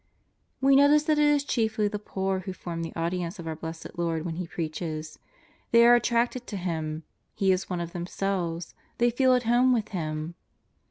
[0.61, 3.99] We notice that it is chiefly the poor Tvho form the audience of our Blessed
[3.99, 5.19] Lord when He preaches.
[5.69, 7.03] They are attracted to Him.
[7.35, 10.33] He is one of themselves, they feel at home with Him.